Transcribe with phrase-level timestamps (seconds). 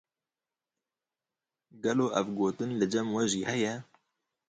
[1.81, 3.73] Gelo ev gotin li cem we jî heye?